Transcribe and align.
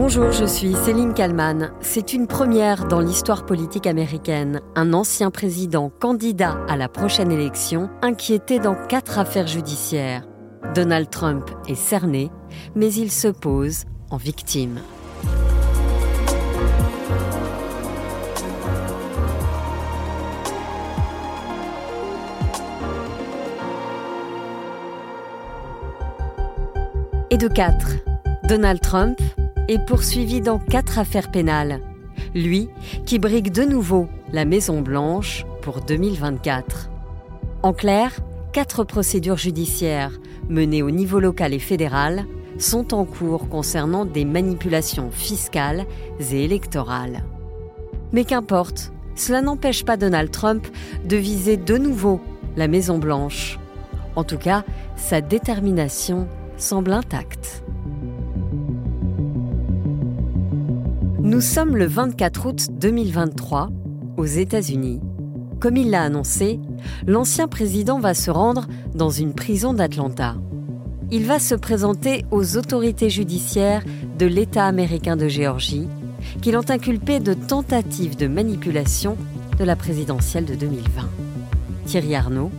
Bonjour, 0.00 0.30
je 0.30 0.44
suis 0.44 0.74
Céline 0.74 1.12
Kalman. 1.12 1.72
C'est 1.80 2.12
une 2.12 2.28
première 2.28 2.86
dans 2.86 3.00
l'histoire 3.00 3.44
politique 3.44 3.88
américaine. 3.88 4.60
Un 4.76 4.92
ancien 4.92 5.32
président 5.32 5.90
candidat 5.90 6.56
à 6.68 6.76
la 6.76 6.88
prochaine 6.88 7.32
élection 7.32 7.90
inquiété 8.00 8.60
dans 8.60 8.76
quatre 8.86 9.18
affaires 9.18 9.48
judiciaires. 9.48 10.22
Donald 10.72 11.10
Trump 11.10 11.50
est 11.66 11.74
cerné, 11.74 12.30
mais 12.76 12.94
il 12.94 13.10
se 13.10 13.26
pose 13.26 13.86
en 14.12 14.18
victime. 14.18 14.78
Et 27.30 27.36
de 27.36 27.48
quatre, 27.48 27.88
Donald 28.44 28.80
Trump 28.80 29.18
est 29.68 29.84
poursuivi 29.84 30.40
dans 30.40 30.58
quatre 30.58 30.98
affaires 30.98 31.30
pénales. 31.30 31.80
Lui 32.34 32.68
qui 33.06 33.18
brigue 33.18 33.52
de 33.52 33.62
nouveau 33.62 34.08
la 34.32 34.44
Maison 34.44 34.80
Blanche 34.80 35.46
pour 35.62 35.80
2024. 35.82 36.90
En 37.62 37.72
clair, 37.72 38.18
quatre 38.52 38.84
procédures 38.84 39.36
judiciaires 39.36 40.18
menées 40.48 40.82
au 40.82 40.90
niveau 40.90 41.20
local 41.20 41.52
et 41.52 41.58
fédéral 41.58 42.24
sont 42.58 42.94
en 42.94 43.04
cours 43.04 43.48
concernant 43.48 44.04
des 44.04 44.24
manipulations 44.24 45.10
fiscales 45.10 45.84
et 46.18 46.44
électorales. 46.44 47.24
Mais 48.12 48.24
qu'importe, 48.24 48.92
cela 49.14 49.42
n'empêche 49.42 49.84
pas 49.84 49.96
Donald 49.96 50.30
Trump 50.30 50.66
de 51.04 51.16
viser 51.16 51.56
de 51.56 51.76
nouveau 51.76 52.20
la 52.56 52.68
Maison 52.68 52.98
Blanche. 52.98 53.58
En 54.16 54.24
tout 54.24 54.38
cas, 54.38 54.64
sa 54.96 55.20
détermination 55.20 56.26
semble 56.56 56.92
intacte. 56.92 57.62
Nous 61.28 61.42
sommes 61.42 61.76
le 61.76 61.84
24 61.84 62.46
août 62.46 62.66
2023 62.70 63.68
aux 64.16 64.24
États-Unis. 64.24 64.98
Comme 65.60 65.76
il 65.76 65.90
l'a 65.90 66.02
annoncé, 66.02 66.58
l'ancien 67.06 67.48
président 67.48 68.00
va 68.00 68.14
se 68.14 68.30
rendre 68.30 68.66
dans 68.94 69.10
une 69.10 69.34
prison 69.34 69.74
d'Atlanta. 69.74 70.36
Il 71.10 71.26
va 71.26 71.38
se 71.38 71.54
présenter 71.54 72.24
aux 72.30 72.56
autorités 72.56 73.10
judiciaires 73.10 73.84
de 74.18 74.24
l'État 74.24 74.64
américain 74.64 75.16
de 75.16 75.28
Géorgie, 75.28 75.86
qui 76.40 76.50
l'ont 76.50 76.70
inculpé 76.70 77.20
de 77.20 77.34
tentative 77.34 78.16
de 78.16 78.26
manipulation 78.26 79.18
de 79.58 79.64
la 79.64 79.76
présidentielle 79.76 80.46
de 80.46 80.54
2020. 80.54 81.10
Thierry 81.84 82.14
Arnaud, 82.14 82.50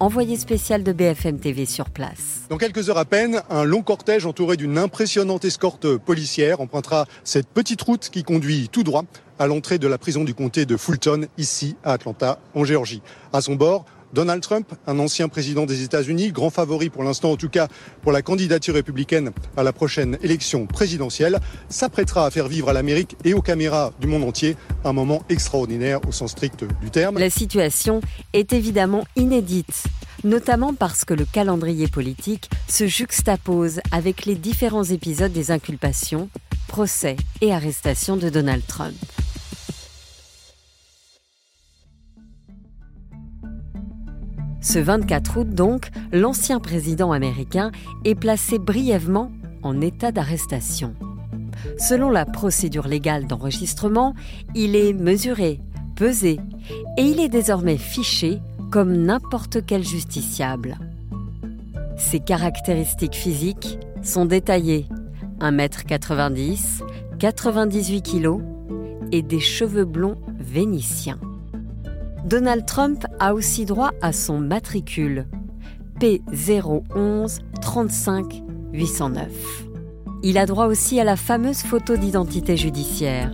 envoyé 0.00 0.36
spécial 0.36 0.82
de 0.84 0.92
BFM 0.92 1.38
TV 1.38 1.66
sur 1.66 1.90
place. 1.90 2.42
Dans 2.50 2.56
quelques 2.56 2.88
heures 2.88 2.98
à 2.98 3.04
peine, 3.04 3.42
un 3.50 3.64
long 3.64 3.82
cortège 3.82 4.26
entouré 4.26 4.56
d'une 4.56 4.78
impressionnante 4.78 5.44
escorte 5.44 5.96
policière 5.96 6.60
empruntera 6.60 7.06
cette 7.24 7.48
petite 7.48 7.82
route 7.82 8.08
qui 8.08 8.22
conduit 8.22 8.68
tout 8.70 8.84
droit 8.84 9.04
à 9.38 9.46
l'entrée 9.46 9.78
de 9.78 9.86
la 9.86 9.98
prison 9.98 10.24
du 10.24 10.34
comté 10.34 10.66
de 10.66 10.76
Fulton, 10.76 11.26
ici 11.36 11.76
à 11.84 11.92
Atlanta, 11.92 12.38
en 12.54 12.64
Géorgie. 12.64 13.02
À 13.32 13.40
son 13.40 13.54
bord, 13.54 13.84
Donald 14.12 14.42
Trump, 14.42 14.72
un 14.86 14.98
ancien 14.98 15.28
président 15.28 15.66
des 15.66 15.82
États-Unis, 15.82 16.32
grand 16.32 16.50
favori 16.50 16.88
pour 16.90 17.02
l'instant 17.02 17.32
en 17.32 17.36
tout 17.36 17.48
cas 17.48 17.68
pour 18.02 18.12
la 18.12 18.22
candidature 18.22 18.74
républicaine 18.74 19.32
à 19.56 19.62
la 19.62 19.72
prochaine 19.72 20.18
élection 20.22 20.66
présidentielle, 20.66 21.40
s'apprêtera 21.68 22.26
à 22.26 22.30
faire 22.30 22.48
vivre 22.48 22.68
à 22.68 22.72
l'Amérique 22.72 23.16
et 23.24 23.34
aux 23.34 23.42
caméras 23.42 23.92
du 24.00 24.06
monde 24.06 24.24
entier 24.24 24.56
un 24.84 24.92
moment 24.92 25.22
extraordinaire 25.28 26.00
au 26.08 26.12
sens 26.12 26.32
strict 26.32 26.64
du 26.80 26.90
terme. 26.90 27.18
La 27.18 27.30
situation 27.30 28.00
est 28.32 28.52
évidemment 28.52 29.04
inédite, 29.16 29.84
notamment 30.24 30.74
parce 30.74 31.04
que 31.04 31.14
le 31.14 31.24
calendrier 31.24 31.88
politique 31.88 32.50
se 32.68 32.86
juxtapose 32.86 33.80
avec 33.92 34.24
les 34.24 34.34
différents 34.34 34.84
épisodes 34.84 35.32
des 35.32 35.50
inculpations, 35.50 36.28
procès 36.66 37.16
et 37.40 37.52
arrestations 37.52 38.16
de 38.16 38.28
Donald 38.28 38.62
Trump. 38.66 38.94
Ce 44.68 44.78
24 44.78 45.38
août 45.38 45.48
donc, 45.48 45.88
l'ancien 46.12 46.60
président 46.60 47.12
américain 47.12 47.72
est 48.04 48.14
placé 48.14 48.58
brièvement 48.58 49.32
en 49.62 49.80
état 49.80 50.12
d'arrestation. 50.12 50.94
Selon 51.78 52.10
la 52.10 52.26
procédure 52.26 52.86
légale 52.86 53.26
d'enregistrement, 53.26 54.14
il 54.54 54.76
est 54.76 54.92
mesuré, 54.92 55.58
pesé 55.96 56.38
et 56.98 57.02
il 57.02 57.18
est 57.18 57.30
désormais 57.30 57.78
fiché 57.78 58.40
comme 58.70 58.92
n'importe 58.92 59.64
quel 59.64 59.82
justiciable. 59.82 60.76
Ses 61.96 62.20
caractéristiques 62.20 63.16
physiques 63.16 63.78
sont 64.02 64.26
détaillées 64.26 64.86
1m90, 65.40 66.82
98 67.18 68.02
kg 68.02 68.42
et 69.12 69.22
des 69.22 69.40
cheveux 69.40 69.86
blonds 69.86 70.18
vénitiens. 70.38 71.18
Donald 72.24 72.66
Trump 72.66 73.04
a 73.20 73.32
aussi 73.32 73.64
droit 73.64 73.92
à 74.02 74.12
son 74.12 74.38
matricule 74.38 75.26
P011 76.00 77.38
35 77.60 78.42
809. 78.72 79.28
Il 80.22 80.36
a 80.36 80.46
droit 80.46 80.66
aussi 80.66 81.00
à 81.00 81.04
la 81.04 81.16
fameuse 81.16 81.62
photo 81.62 81.96
d'identité 81.96 82.56
judiciaire. 82.56 83.32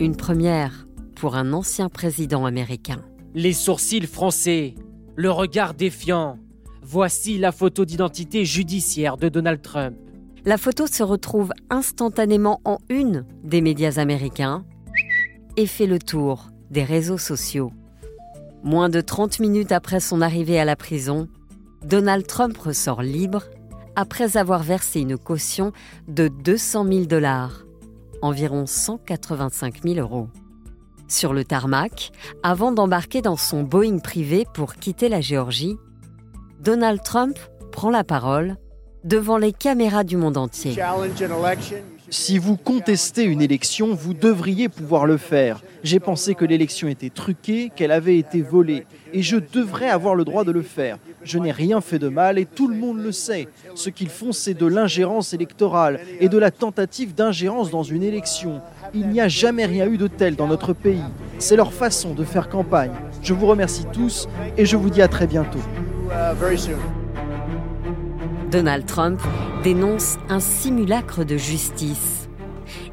Une 0.00 0.16
première 0.16 0.86
pour 1.16 1.34
un 1.34 1.52
ancien 1.52 1.88
président 1.88 2.44
américain. 2.44 3.02
Les 3.34 3.52
sourcils 3.52 4.06
français, 4.06 4.74
le 5.16 5.30
regard 5.30 5.74
défiant. 5.74 6.38
Voici 6.82 7.38
la 7.38 7.52
photo 7.52 7.84
d'identité 7.84 8.44
judiciaire 8.44 9.16
de 9.16 9.28
Donald 9.28 9.62
Trump. 9.62 9.96
La 10.44 10.58
photo 10.58 10.86
se 10.86 11.02
retrouve 11.02 11.52
instantanément 11.70 12.60
en 12.64 12.78
une 12.90 13.24
des 13.42 13.62
médias 13.62 13.98
américains 13.98 14.64
et 15.56 15.66
fait 15.66 15.86
le 15.86 15.98
tour 15.98 16.50
des 16.70 16.84
réseaux 16.84 17.18
sociaux. 17.18 17.72
Moins 18.64 18.88
de 18.88 19.02
30 19.02 19.40
minutes 19.40 19.72
après 19.72 20.00
son 20.00 20.22
arrivée 20.22 20.58
à 20.58 20.64
la 20.64 20.74
prison, 20.74 21.28
Donald 21.84 22.26
Trump 22.26 22.56
ressort 22.56 23.02
libre 23.02 23.42
après 23.94 24.38
avoir 24.38 24.62
versé 24.62 25.00
une 25.00 25.18
caution 25.18 25.72
de 26.08 26.28
200 26.28 26.86
000 26.86 27.04
dollars, 27.04 27.66
environ 28.22 28.64
185 28.64 29.82
000 29.84 29.96
euros. 29.96 30.28
Sur 31.08 31.34
le 31.34 31.44
tarmac, 31.44 32.10
avant 32.42 32.72
d'embarquer 32.72 33.20
dans 33.20 33.36
son 33.36 33.64
Boeing 33.64 33.98
privé 33.98 34.46
pour 34.54 34.76
quitter 34.76 35.10
la 35.10 35.20
Géorgie, 35.20 35.76
Donald 36.60 37.02
Trump 37.02 37.38
prend 37.70 37.90
la 37.90 38.02
parole 38.02 38.56
devant 39.04 39.36
les 39.36 39.52
caméras 39.52 40.02
du 40.02 40.16
monde 40.16 40.36
entier. 40.36 40.74
Si 42.10 42.38
vous 42.38 42.56
contestez 42.56 43.24
une 43.24 43.42
élection, 43.42 43.94
vous 43.94 44.14
devriez 44.14 44.68
pouvoir 44.68 45.06
le 45.06 45.16
faire. 45.16 45.62
J'ai 45.82 46.00
pensé 46.00 46.34
que 46.34 46.44
l'élection 46.44 46.88
était 46.88 47.10
truquée, 47.10 47.70
qu'elle 47.74 47.92
avait 47.92 48.18
été 48.18 48.40
volée, 48.40 48.86
et 49.12 49.22
je 49.22 49.36
devrais 49.36 49.88
avoir 49.88 50.14
le 50.14 50.24
droit 50.24 50.44
de 50.44 50.52
le 50.52 50.62
faire. 50.62 50.98
Je 51.22 51.38
n'ai 51.38 51.52
rien 51.52 51.80
fait 51.80 51.98
de 51.98 52.08
mal 52.08 52.38
et 52.38 52.46
tout 52.46 52.68
le 52.68 52.76
monde 52.76 52.98
le 52.98 53.12
sait. 53.12 53.48
Ce 53.74 53.90
qu'ils 53.90 54.08
font, 54.08 54.32
c'est 54.32 54.54
de 54.54 54.66
l'ingérence 54.66 55.34
électorale 55.34 56.00
et 56.20 56.28
de 56.28 56.38
la 56.38 56.50
tentative 56.50 57.14
d'ingérence 57.14 57.70
dans 57.70 57.82
une 57.82 58.02
élection. 58.02 58.60
Il 58.94 59.08
n'y 59.08 59.20
a 59.20 59.28
jamais 59.28 59.66
rien 59.66 59.86
eu 59.86 59.98
de 59.98 60.06
tel 60.06 60.36
dans 60.36 60.46
notre 60.46 60.72
pays. 60.72 61.02
C'est 61.38 61.56
leur 61.56 61.72
façon 61.72 62.14
de 62.14 62.24
faire 62.24 62.48
campagne. 62.48 62.92
Je 63.22 63.34
vous 63.34 63.46
remercie 63.46 63.86
tous 63.92 64.28
et 64.56 64.66
je 64.66 64.76
vous 64.76 64.90
dis 64.90 65.02
à 65.02 65.08
très 65.08 65.26
bientôt. 65.26 65.60
Donald 68.54 68.86
Trump 68.86 69.20
dénonce 69.64 70.16
un 70.28 70.38
simulacre 70.38 71.24
de 71.24 71.36
justice. 71.36 72.28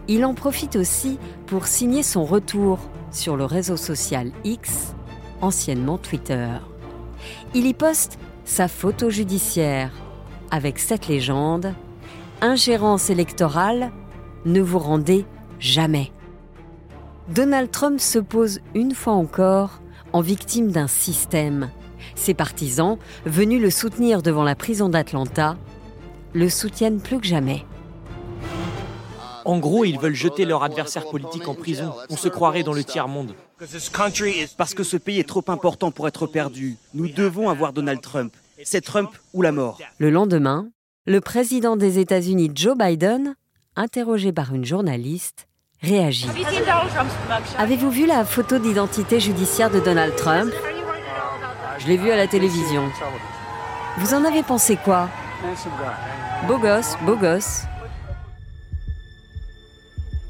Il 0.07 0.25
en 0.25 0.33
profite 0.33 0.75
aussi 0.75 1.19
pour 1.45 1.67
signer 1.67 2.01
son 2.01 2.25
retour 2.25 2.79
sur 3.11 3.37
le 3.37 3.45
réseau 3.45 3.77
social 3.77 4.31
X, 4.43 4.95
anciennement 5.39 5.99
Twitter. 5.99 6.47
Il 7.53 7.67
y 7.67 7.75
poste 7.75 8.17
sa 8.43 8.67
photo 8.67 9.11
judiciaire 9.11 9.91
avec 10.49 10.79
cette 10.79 11.07
légende 11.07 11.75
Ingérence 12.41 13.11
électorale, 13.11 13.91
ne 14.45 14.61
vous 14.61 14.79
rendez 14.79 15.27
jamais. 15.59 16.11
Donald 17.29 17.69
Trump 17.69 17.99
se 17.99 18.17
pose 18.17 18.61
une 18.73 18.95
fois 18.95 19.13
encore 19.13 19.79
en 20.11 20.21
victime 20.21 20.71
d'un 20.71 20.87
système 20.87 21.69
ses 22.21 22.33
partisans, 22.33 22.97
venus 23.25 23.61
le 23.61 23.69
soutenir 23.69 24.21
devant 24.21 24.43
la 24.43 24.55
prison 24.55 24.87
d'Atlanta, 24.87 25.57
le 26.33 26.49
soutiennent 26.49 27.01
plus 27.01 27.19
que 27.19 27.27
jamais. 27.27 27.65
En 29.43 29.57
gros, 29.57 29.85
ils 29.85 29.99
veulent 29.99 30.15
jeter 30.15 30.45
leur 30.45 30.63
adversaire 30.63 31.09
politique 31.09 31.47
en 31.47 31.55
prison. 31.55 31.93
On 32.09 32.15
se 32.15 32.29
croirait 32.29 32.63
dans 32.63 32.73
le 32.73 32.83
tiers-monde. 32.83 33.33
Parce 34.57 34.73
que 34.73 34.83
ce 34.83 34.97
pays 34.97 35.19
est 35.19 35.27
trop 35.27 35.43
important 35.47 35.91
pour 35.91 36.07
être 36.07 36.27
perdu. 36.27 36.77
Nous 36.93 37.09
devons 37.09 37.49
avoir 37.49 37.73
Donald 37.73 38.01
Trump. 38.01 38.33
C'est 38.63 38.81
Trump 38.81 39.09
ou 39.33 39.41
la 39.41 39.51
mort. 39.51 39.79
Le 39.97 40.11
lendemain, 40.11 40.69
le 41.07 41.19
président 41.21 41.75
des 41.75 41.97
États-Unis, 41.97 42.51
Joe 42.53 42.77
Biden, 42.77 43.35
interrogé 43.75 44.31
par 44.31 44.53
une 44.53 44.65
journaliste, 44.65 45.47
réagit. 45.81 46.27
Avez-vous 47.57 47.89
vu 47.89 48.05
la 48.05 48.23
photo 48.23 48.59
d'identité 48.59 49.19
judiciaire 49.19 49.71
de 49.71 49.79
Donald 49.79 50.15
Trump? 50.15 50.51
Je 51.81 51.87
l'ai 51.87 51.97
vu 51.97 52.11
à 52.11 52.15
la 52.15 52.27
télévision. 52.27 52.89
Vous 53.97 54.13
en 54.13 54.23
avez 54.23 54.43
pensé 54.43 54.77
quoi? 54.77 55.09
Beau 56.47 56.57
gosse, 56.57 56.95
beau 57.03 57.15
gosse. 57.15 57.63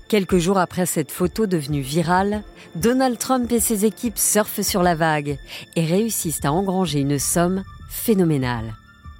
Quelques 0.07 0.38
jours 0.38 0.57
après 0.57 0.86
cette 0.86 1.12
photo 1.12 1.48
devenue 1.48 1.81
virale, 1.81 2.44
Donald 2.75 3.18
Trump 3.18 3.51
et 3.51 3.59
ses 3.59 3.86
équipes 3.86 4.18
surfent 4.18 4.62
sur 4.62 4.83
la 4.83 4.95
vague 4.95 5.38
et 5.75 5.86
réussissent 5.86 6.44
à 6.44 6.51
engranger 6.51 7.00
une 7.00 7.19
somme 7.19 7.63
phénoménale. 7.89 8.74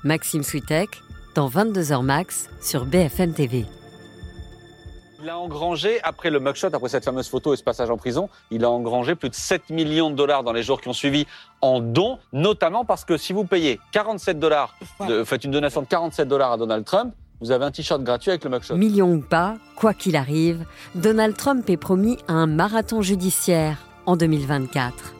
Maxime 0.04 0.44
Switek, 0.44 0.90
dans 1.36 1.50
22h 1.50 2.02
max 2.02 2.50
sur 2.62 2.86
BFM 2.86 3.34
TV. 3.34 3.66
Il 5.24 5.30
a 5.30 5.38
engrangé, 5.38 6.00
après 6.02 6.32
le 6.32 6.40
mugshot, 6.40 6.70
après 6.74 6.90
cette 6.90 7.06
fameuse 7.06 7.30
photo 7.30 7.54
et 7.54 7.58
ce 7.58 7.64
passage 7.64 7.92
en 7.92 7.98
prison, 7.98 8.28
il 8.50 8.66
a 8.66 8.72
engrangé 8.72 9.14
plus 9.14 9.30
de 9.30 9.36
7 9.36 9.70
millions 9.70 10.10
de 10.10 10.16
dollars 10.16 10.44
dans 10.44 10.52
les 10.52 10.64
jours 10.64 10.82
qui 10.82 10.88
ont 10.88 10.94
suivi 10.94 11.28
en 11.62 11.80
dons, 11.80 12.18
notamment 12.34 12.86
parce 12.86 13.06
que 13.06 13.18
si 13.18 13.32
vous 13.32 13.44
payez 13.44 13.80
47 13.92 14.40
dollars, 14.40 14.76
faites 15.26 15.44
une 15.44 15.52
donation 15.52 15.84
de 15.84 15.88
47 15.88 16.28
dollars 16.28 16.54
à 16.54 16.58
Donald 16.58 16.86
Trump, 16.86 17.14
vous 17.40 17.52
avez 17.52 17.66
un 17.66 17.72
t-shirt 17.72 18.02
gratuit 18.02 18.32
avec 18.32 18.44
le 18.44 18.50
mugshot. 18.50 18.76
Millions 18.76 19.12
ou 19.12 19.22
pas, 19.22 19.58
quoi 19.76 19.94
qu'il 19.94 20.16
arrive, 20.16 20.66
Donald 20.96 21.38
Trump 21.38 21.70
est 21.70 21.78
promis 21.78 22.18
à 22.28 22.34
un 22.34 22.48
marathon 22.48 23.04
judiciaire 23.04 23.78
en 24.08 24.16
2024. 24.16 25.14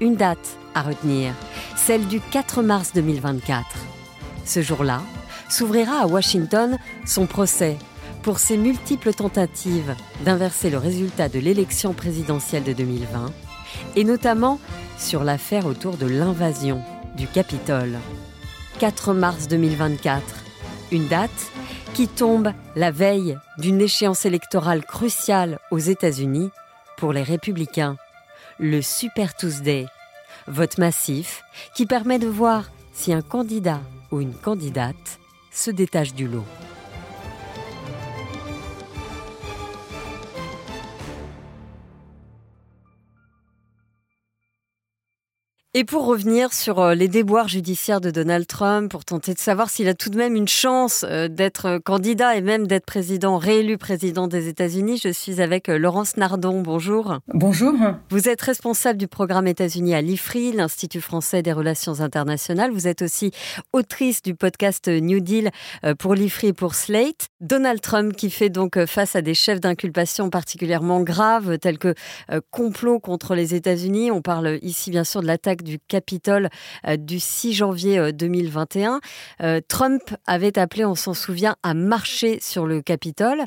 Une 0.00 0.14
date 0.14 0.56
à 0.76 0.82
retenir, 0.82 1.34
celle 1.74 2.06
du 2.06 2.20
4 2.20 2.62
mars 2.62 2.92
2024. 2.94 3.64
Ce 4.44 4.62
jour-là, 4.62 5.00
s'ouvrira 5.48 6.02
à 6.02 6.06
Washington 6.06 6.78
son 7.04 7.26
procès 7.26 7.76
pour 8.22 8.38
ses 8.38 8.56
multiples 8.56 9.12
tentatives 9.12 9.94
d'inverser 10.24 10.70
le 10.70 10.78
résultat 10.78 11.28
de 11.28 11.38
l'élection 11.38 11.92
présidentielle 11.92 12.62
de 12.62 12.72
2020, 12.72 13.32
et 13.96 14.04
notamment 14.04 14.60
sur 14.98 15.24
l'affaire 15.24 15.66
autour 15.66 15.96
de 15.96 16.06
l'invasion 16.06 16.82
du 17.16 17.26
Capitole. 17.26 17.98
4 18.78 19.14
mars 19.14 19.48
2024, 19.48 20.22
une 20.92 21.08
date 21.08 21.30
qui 21.94 22.08
tombe 22.08 22.52
la 22.74 22.90
veille 22.90 23.36
d'une 23.58 23.80
échéance 23.80 24.24
électorale 24.24 24.84
cruciale 24.84 25.58
aux 25.70 25.78
États-Unis 25.78 26.50
pour 26.96 27.12
les 27.12 27.22
républicains, 27.22 27.96
le 28.58 28.80
Super 28.80 29.34
Tuesday, 29.34 29.86
vote 30.46 30.78
massif 30.78 31.42
qui 31.74 31.86
permet 31.86 32.18
de 32.18 32.28
voir 32.28 32.70
si 32.92 33.12
un 33.12 33.22
candidat 33.22 33.80
ou 34.10 34.20
une 34.20 34.34
candidate 34.34 35.18
se 35.50 35.70
détache 35.70 36.14
du 36.14 36.28
lot. 36.28 36.44
Et 45.74 45.84
pour 45.84 46.04
revenir 46.04 46.52
sur 46.52 46.80
euh, 46.80 46.94
les 46.94 47.08
déboires 47.08 47.48
judiciaires 47.48 48.02
de 48.02 48.10
Donald 48.10 48.46
Trump, 48.46 48.90
pour 48.90 49.06
tenter 49.06 49.32
de 49.32 49.38
savoir 49.38 49.70
s'il 49.70 49.88
a 49.88 49.94
tout 49.94 50.10
de 50.10 50.18
même 50.18 50.36
une 50.36 50.46
chance 50.46 51.02
euh, 51.08 51.28
d'être 51.28 51.78
candidat 51.78 52.36
et 52.36 52.42
même 52.42 52.66
d'être 52.66 52.84
président, 52.84 53.38
réélu 53.38 53.78
président 53.78 54.28
des 54.28 54.48
États-Unis, 54.48 55.00
je 55.02 55.08
suis 55.08 55.40
avec 55.40 55.70
euh, 55.70 55.78
Laurence 55.78 56.18
Nardon. 56.18 56.60
Bonjour. 56.60 57.20
Bonjour. 57.28 57.72
Vous 58.10 58.28
êtes 58.28 58.42
responsable 58.42 58.98
du 58.98 59.08
programme 59.08 59.46
États-Unis 59.46 59.94
à 59.94 60.02
l'IFRI, 60.02 60.52
l'Institut 60.52 61.00
français 61.00 61.40
des 61.40 61.54
relations 61.54 62.02
internationales. 62.02 62.70
Vous 62.70 62.86
êtes 62.86 63.00
aussi 63.00 63.30
autrice 63.72 64.20
du 64.20 64.34
podcast 64.34 64.88
New 64.88 65.20
Deal 65.20 65.52
pour 65.98 66.14
l'IFRI 66.14 66.48
et 66.48 66.52
pour 66.52 66.74
Slate. 66.74 67.28
Donald 67.40 67.80
Trump 67.80 68.12
qui 68.14 68.28
fait 68.28 68.50
donc 68.50 68.84
face 68.84 69.16
à 69.16 69.22
des 69.22 69.32
chefs 69.32 69.60
d'inculpation 69.60 70.28
particulièrement 70.28 71.00
graves, 71.00 71.58
tels 71.58 71.78
que 71.78 71.94
complot 72.50 73.00
contre 73.00 73.34
les 73.34 73.54
États-Unis. 73.54 74.10
On 74.10 74.20
parle 74.20 74.58
ici 74.60 74.90
bien 74.90 75.04
sûr 75.04 75.22
de 75.22 75.26
l'attaque 75.26 75.61
du 75.62 75.78
Capitole 75.78 76.48
euh, 76.86 76.96
du 76.96 77.18
6 77.20 77.52
janvier 77.52 78.12
2021. 78.12 78.94
Euh, 78.94 78.98
euh, 79.42 79.60
Trump 79.66 80.02
avait 80.26 80.58
appelé, 80.58 80.84
on 80.84 80.94
s'en 80.94 81.14
souvient, 81.14 81.56
à 81.62 81.74
marcher 81.74 82.38
sur 82.40 82.66
le 82.66 82.80
Capitole. 82.80 83.42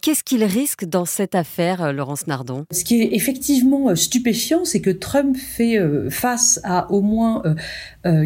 Qu'est-ce 0.00 0.24
qu'il 0.24 0.44
risque 0.44 0.84
dans 0.84 1.04
cette 1.04 1.34
affaire, 1.34 1.92
Laurence 1.92 2.26
Nardon? 2.26 2.64
Ce 2.70 2.84
qui 2.84 3.00
est 3.00 3.14
effectivement 3.14 3.94
stupéfiant, 3.94 4.64
c'est 4.64 4.80
que 4.80 4.90
Trump 4.90 5.36
fait 5.36 5.78
face 6.10 6.60
à 6.64 6.90
au 6.90 7.02
moins 7.02 7.42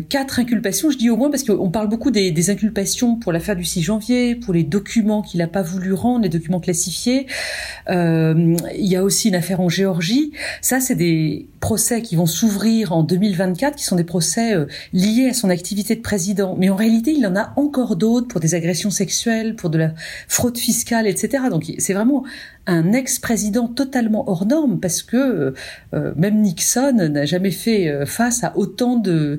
quatre 0.09 0.41
inculpations. 0.41 0.91
Je 0.91 0.99
dis 0.99 1.11
au 1.11 1.17
moins 1.17 1.31
parce 1.31 1.45
qu'on 1.45 1.71
parle 1.71 1.89
beaucoup 1.89 2.11
des, 2.11 2.31
des 2.31 2.51
inculpations 2.51 3.17
pour 3.17 3.33
l'affaire 3.33 3.57
du 3.57 3.65
6 3.65 3.83
janvier, 3.83 4.35
pour 4.35 4.55
les 4.55 4.65
documents 4.65 5.23
qu'il 5.23 5.39
n'a 5.39 5.49
pas 5.49 5.63
voulu 5.63 5.93
rendre, 5.93 6.23
les 6.23 6.29
documents 6.29 6.61
classifiés. 6.61 7.27
il 7.89 8.57
y 8.77 8.97
a 8.97 9.03
aussi 9.03 9.29
une 9.29 9.35
affaire 9.35 9.61
en 9.61 9.69
Géorgie. 9.69 10.33
Ça, 10.61 10.81
c'est 10.81 10.97
des 10.97 11.49
procès 11.61 12.03
qui 12.03 12.17
vont 12.17 12.27
s'ouvrir 12.27 12.93
en 12.93 13.03
2024, 13.07 13.77
qui 13.77 13.85
sont 13.85 13.97
des 13.97 14.05
procès 14.05 14.55
euh, 14.55 14.67
liés 14.93 15.29
à 15.31 15.35
son 15.35 15.49
activité 15.49 15.97
de 15.97 16.01
président. 16.01 16.57
Mais 16.59 16.69
en 16.69 16.77
réalité, 16.77 17.13
il 17.13 17.27
en 17.27 17.37
a 17.37 17.53
encore 17.57 17.97
d'autres 17.97 18.29
pour 18.29 18.41
des 18.41 18.55
agressions 18.55 18.91
sexuelles, 18.91 19.57
pour 19.57 19.71
de 19.71 19.79
la 19.79 19.95
fraude 20.29 20.59
fiscale, 20.59 21.07
etc. 21.07 21.45
Donc 21.51 21.73
c'est 21.79 21.95
vraiment 21.95 22.25
un 22.69 22.93
ex-président 22.93 23.69
totalement 23.69 24.29
hors 24.29 24.45
norme 24.45 24.81
parce 24.81 25.03
que 25.03 25.17
euh, 25.17 25.55
euh, 25.95 26.13
même 26.17 26.41
Nixon 26.41 26.93
n'a 26.93 27.25
jamais 27.25 27.53
fait 27.53 28.05
face 28.07 28.43
à 28.43 28.57
autant 28.57 28.97
de 28.97 29.39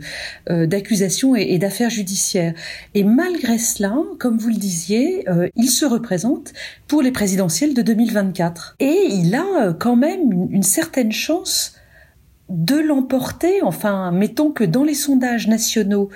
d'accusations 0.49 1.35
et, 1.35 1.57
d'affaires 1.57 1.89
judiciaires. 1.89 2.53
Et 2.93 3.03
malgré 3.03 3.57
cela, 3.57 3.97
comme 4.19 4.37
vous 4.37 4.49
le 4.49 4.55
disiez, 4.55 5.25
il 5.55 5.69
se 5.69 5.85
représente 5.85 6.53
pour 6.87 7.01
les 7.01 7.11
présidentielles 7.11 7.73
de 7.73 7.81
2024 7.81 8.75
et 8.79 9.07
il 9.11 9.35
a 9.35 9.73
quand 9.73 9.95
même 9.95 10.47
une 10.51 10.63
certaine 10.63 11.11
chance 11.11 11.76
de 12.49 12.75
l'emporter. 12.75 13.61
Enfin, 13.61 14.11
mettons 14.11 14.51
que 14.51 14.63
dans 14.63 14.83
les 14.83 14.93
sondages 14.93 15.47
nationaux 15.47 16.09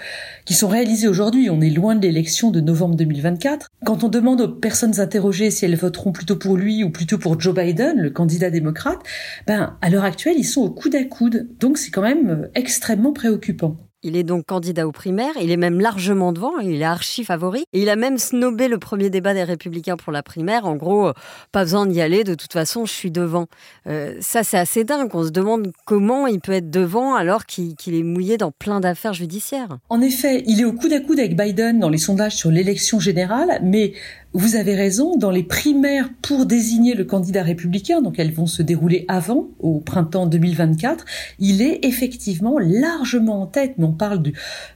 qui 0.46 0.54
sont 0.54 0.68
réalisés 0.68 1.08
aujourd'hui, 1.08 1.50
on 1.50 1.62
est 1.62 1.70
loin 1.70 1.96
de 1.96 2.02
l'élection 2.02 2.52
de 2.52 2.62
novembre 2.62 2.96
2024, 2.96 3.68
quand 3.86 4.04
on 4.04 4.10
demande 4.10 4.42
aux 4.42 4.48
personnes 4.48 5.00
interrogées 5.00 5.52
si 5.52 5.66
elles 5.66 5.76
voteront 5.76 6.12
plutôt 6.12 6.36
pour 6.36 6.58
lui 6.58 6.84
ou 6.84 6.90
plutôt 6.90 7.18
pour 7.18 7.40
Joe 7.40 7.54
Biden, 7.54 7.98
le 7.98 8.10
candidat 8.10 8.50
démocrate, 8.50 9.00
ben, 9.48 9.78
à 9.82 9.90
l'heure 9.90 10.04
actuelle, 10.04 10.36
ils 10.38 10.44
sont 10.44 10.62
au 10.62 10.70
coude 10.70 10.96
à 10.96 11.04
coude. 11.04 11.50
Donc 11.60 11.78
c'est 11.78 11.92
quand 11.92 12.02
même 12.02 12.30
euh, 12.30 12.52
extrêmement 12.56 13.14
préoccupant. 13.14 13.78
Il 14.04 14.16
est 14.16 14.24
donc 14.24 14.48
candidat 14.48 14.88
aux 14.88 14.92
primaires, 14.92 15.34
il 15.40 15.52
est 15.52 15.58
même 15.58 15.80
largement 15.80 16.32
devant, 16.34 16.58
il 16.58 16.82
est 16.82 16.84
archi 16.84 17.24
favori. 17.24 17.66
Il 17.72 17.88
a 17.88 17.96
même 17.96 18.18
snobé 18.18 18.68
le 18.68 18.80
premier 18.80 19.12
débat 19.12 19.36
des 19.36 19.44
Républicains 19.44 19.96
pour 19.96 20.12
la 20.12 20.24
primaire. 20.24 20.66
En 20.66 20.76
gros, 20.76 21.10
euh, 21.10 21.14
pas 21.52 21.64
besoin 21.64 21.86
d'y 21.86 22.02
aller, 22.02 22.24
de 22.24 22.34
toute 22.34 22.52
façon, 22.52 22.86
je 22.86 22.92
suis 22.92 23.12
devant. 23.12 23.46
Euh, 23.86 24.16
ça, 24.20 24.44
c'est 24.44 24.58
assez 24.58 24.84
dingue. 24.84 25.14
On 25.14 25.24
se 25.24 25.30
demande 25.30 25.72
comment 25.86 26.26
il 26.26 26.40
peut 26.40 26.54
être 26.54 26.72
devant 26.72 27.14
alors 27.14 27.46
qu'il 27.46 27.76
est 27.86 28.02
mouillé 28.02 28.38
dans 28.38 28.50
plein 28.50 28.80
d'affaires 28.80 29.14
judiciaires. 29.14 29.78
En 29.90 30.02
effet, 30.02 30.44
il 30.48 30.62
est 30.62 30.66
au 30.66 30.74
coude 30.74 30.94
à 30.94 31.00
coude 31.00 31.20
avec 31.20 31.38
Biden 31.38 31.78
dans 31.78 31.90
les 31.90 32.00
sondages 32.00 32.36
sur 32.36 32.50
l'élection 32.50 33.00
générale, 33.00 33.60
mais 33.62 33.94
vous 34.34 34.56
avez 34.56 34.76
raison, 34.76 35.18
dans 35.18 35.30
les 35.30 35.44
primaires 35.44 36.10
pour 36.22 36.46
désigner 36.46 36.96
le 36.96 37.04
candidat 37.04 37.44
républicain, 37.44 38.02
donc 38.02 38.18
elles 38.18 38.32
vont 38.32 38.46
se 38.46 38.62
dérouler 38.62 39.04
avant, 39.10 39.50
au 39.60 39.80
printemps 39.80 40.26
2024, 40.26 41.04
il 41.40 41.62
est 41.62 41.84
effectivement 41.84 42.58
largement 42.58 43.42
en 43.42 43.46
tête, 43.46 43.78
on 43.92 43.94
parle 43.94 44.24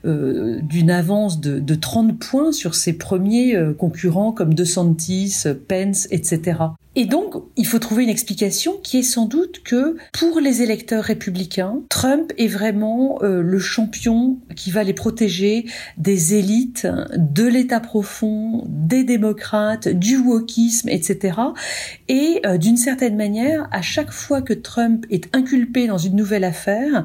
euh, 0.04 0.60
d'une 0.60 0.90
avance 0.90 1.40
de, 1.40 1.58
de, 1.58 1.74
30 1.74 2.18
points 2.18 2.52
sur 2.52 2.74
ses 2.74 2.92
premiers 2.92 3.56
euh, 3.56 3.72
concurrents 3.72 4.32
comme 4.32 4.52
DeSantis, 4.52 5.44
Pence, 5.68 6.06
etc. 6.10 6.58
Et 6.98 7.04
donc, 7.04 7.34
il 7.56 7.66
faut 7.66 7.78
trouver 7.78 8.04
une 8.04 8.10
explication 8.10 8.78
qui 8.82 8.98
est 8.98 9.02
sans 9.02 9.26
doute 9.26 9.62
que 9.62 9.96
pour 10.12 10.40
les 10.40 10.62
électeurs 10.62 11.04
républicains, 11.04 11.80
Trump 11.90 12.32
est 12.38 12.46
vraiment 12.46 13.18
euh, 13.22 13.42
le 13.42 13.58
champion 13.58 14.38
qui 14.54 14.70
va 14.70 14.82
les 14.82 14.94
protéger 14.94 15.66
des 15.98 16.34
élites, 16.34 16.86
de 17.16 17.44
l'État 17.44 17.80
profond, 17.80 18.64
des 18.66 19.04
démocrates, 19.04 19.88
du 19.88 20.16
wokisme, 20.16 20.88
etc. 20.88 21.38
Et 22.08 22.40
d'une 22.58 22.78
certaine 22.78 23.16
manière, 23.16 23.68
à 23.72 23.82
chaque 23.82 24.10
fois 24.10 24.40
que 24.40 24.54
Trump 24.54 25.04
est 25.10 25.34
inculpé 25.36 25.86
dans 25.86 25.98
une 25.98 26.16
nouvelle 26.16 26.44
affaire, 26.44 27.04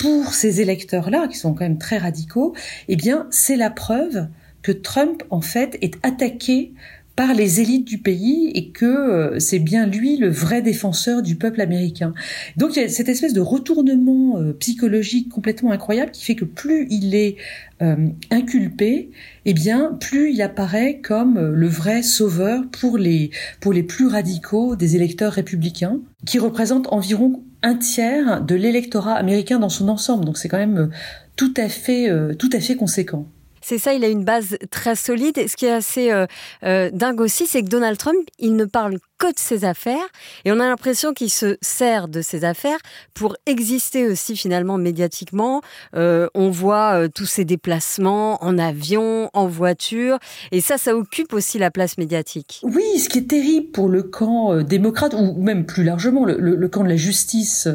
pour 0.00 0.32
ces 0.32 0.62
électeurs-là, 0.62 1.28
qui 1.28 1.36
sont 1.36 1.52
quand 1.52 1.64
même 1.64 1.78
très 1.78 1.98
radicaux, 1.98 2.54
eh 2.88 2.96
bien, 2.96 3.26
c'est 3.30 3.56
la 3.56 3.68
preuve 3.68 4.28
que 4.62 4.72
Trump, 4.72 5.22
en 5.28 5.42
fait, 5.42 5.76
est 5.82 5.94
attaqué 6.02 6.72
par 7.16 7.34
les 7.34 7.60
élites 7.60 7.86
du 7.86 7.98
pays 7.98 8.50
et 8.54 8.70
que 8.70 8.86
euh, 8.86 9.38
c'est 9.38 9.58
bien 9.58 9.86
lui 9.86 10.16
le 10.16 10.30
vrai 10.30 10.62
défenseur 10.62 11.22
du 11.22 11.36
peuple 11.36 11.60
américain. 11.60 12.14
Donc 12.56 12.76
il 12.76 12.82
y 12.82 12.84
a 12.84 12.88
cette 12.88 13.08
espèce 13.08 13.32
de 13.32 13.40
retournement 13.40 14.38
euh, 14.38 14.52
psychologique 14.54 15.28
complètement 15.28 15.72
incroyable 15.72 16.12
qui 16.12 16.24
fait 16.24 16.34
que 16.34 16.44
plus 16.44 16.86
il 16.90 17.14
est 17.14 17.36
euh, 17.82 18.08
inculpé, 18.30 19.10
eh 19.44 19.54
bien 19.54 19.96
plus 20.00 20.32
il 20.32 20.40
apparaît 20.42 21.00
comme 21.02 21.38
le 21.38 21.66
vrai 21.66 22.02
sauveur 22.02 22.62
pour 22.70 22.96
les 22.96 23.30
pour 23.60 23.72
les 23.72 23.82
plus 23.82 24.06
radicaux 24.06 24.76
des 24.76 24.96
électeurs 24.96 25.32
républicains 25.32 26.00
qui 26.26 26.38
représentent 26.38 26.92
environ 26.92 27.42
un 27.62 27.74
tiers 27.74 28.42
de 28.42 28.54
l'électorat 28.54 29.14
américain 29.14 29.58
dans 29.58 29.68
son 29.68 29.88
ensemble. 29.88 30.24
Donc 30.24 30.38
c'est 30.38 30.48
quand 30.48 30.58
même 30.58 30.90
tout 31.36 31.52
à 31.56 31.68
fait 31.68 32.10
tout 32.38 32.50
à 32.52 32.60
fait 32.60 32.76
conséquent. 32.76 33.26
C'est 33.60 33.78
ça, 33.78 33.92
il 33.94 34.04
a 34.04 34.08
une 34.08 34.24
base 34.24 34.56
très 34.70 34.96
solide. 34.96 35.46
Ce 35.48 35.56
qui 35.56 35.66
est 35.66 35.72
assez 35.72 36.10
euh, 36.10 36.26
euh, 36.64 36.90
dingue 36.92 37.20
aussi, 37.20 37.46
c'est 37.46 37.62
que 37.62 37.68
Donald 37.68 37.98
Trump, 37.98 38.26
il 38.38 38.56
ne 38.56 38.64
parle 38.64 38.98
que 39.20 39.26
de 39.26 39.38
ses 39.38 39.64
affaires. 39.64 40.06
Et 40.44 40.52
on 40.52 40.58
a 40.58 40.66
l'impression 40.66 41.12
qu'il 41.12 41.30
se 41.30 41.58
sert 41.60 42.08
de 42.08 42.22
ses 42.22 42.44
affaires 42.44 42.78
pour 43.14 43.36
exister 43.46 44.06
aussi 44.06 44.34
finalement 44.34 44.78
médiatiquement. 44.78 45.60
Euh, 45.94 46.28
on 46.34 46.50
voit 46.50 47.08
tous 47.14 47.26
ses 47.26 47.44
déplacements 47.44 48.42
en 48.42 48.58
avion, 48.58 49.28
en 49.34 49.46
voiture. 49.46 50.18
Et 50.52 50.60
ça, 50.60 50.78
ça 50.78 50.96
occupe 50.96 51.34
aussi 51.34 51.58
la 51.58 51.70
place 51.70 51.98
médiatique. 51.98 52.62
Oui, 52.62 52.98
ce 52.98 53.08
qui 53.08 53.18
est 53.18 53.28
terrible 53.28 53.70
pour 53.70 53.88
le 53.88 54.02
camp 54.02 54.62
démocrate, 54.62 55.14
ou 55.14 55.34
même 55.34 55.66
plus 55.66 55.84
largement 55.84 56.24
le, 56.24 56.68
camp 56.68 56.82
de 56.82 56.88
la 56.88 56.96
justice 56.96 57.68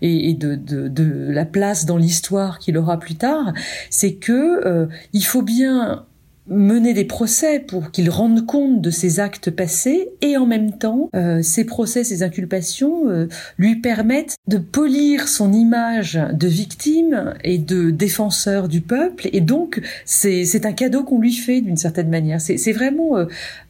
et, 0.00 0.34
de, 0.34 0.54
de, 0.54 1.32
la 1.32 1.44
place 1.44 1.86
dans 1.86 1.96
l'histoire 1.96 2.58
qu'il 2.58 2.78
aura 2.78 2.98
plus 2.98 3.16
tard, 3.16 3.52
c'est 3.90 4.14
que 4.14 4.88
il 5.12 5.24
faut 5.24 5.42
bien 5.42 6.04
mener 6.46 6.92
des 6.92 7.04
procès 7.04 7.58
pour 7.58 7.90
qu'il 7.90 8.10
rende 8.10 8.44
compte 8.44 8.80
de 8.80 8.90
ses 8.90 9.18
actes 9.18 9.50
passés 9.50 10.10
et 10.20 10.36
en 10.36 10.46
même 10.46 10.76
temps 10.76 11.08
euh, 11.14 11.42
ces 11.42 11.64
procès, 11.64 12.04
ces 12.04 12.22
inculpations 12.22 13.08
euh, 13.08 13.28
lui 13.56 13.76
permettent 13.76 14.36
de 14.46 14.58
polir 14.58 15.26
son 15.28 15.52
image 15.52 16.20
de 16.32 16.46
victime 16.46 17.34
et 17.42 17.58
de 17.58 17.90
défenseur 17.90 18.68
du 18.68 18.82
peuple 18.82 19.28
et 19.32 19.40
donc 19.40 19.80
c'est 20.04 20.66
un 20.66 20.72
cadeau 20.72 21.02
qu'on 21.02 21.20
lui 21.20 21.32
fait 21.32 21.60
d'une 21.60 21.76
certaine 21.76 22.10
manière. 22.10 22.40
C'est 22.40 22.72
vraiment 22.72 23.16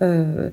euh, 0.02 0.50